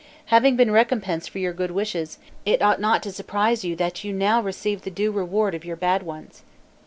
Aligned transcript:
Having 0.33 0.55
been 0.55 0.71
recompensed 0.71 1.29
for 1.29 1.37
your 1.37 1.53
good 1.53 1.69
wishes, 1.69 2.17
it 2.43 2.59
ought 2.63 2.81
not 2.81 3.03
to 3.03 3.11
surprise 3.11 3.63
you 3.63 3.75
that 3.75 4.03
you 4.03 4.11
now 4.11 4.41
receive 4.41 4.81
the 4.81 4.89
due 4.89 5.11
reward 5.11 5.53
of 5.53 5.63
your 5.63 5.75
bad 5.75 6.01
ones. 6.01 6.41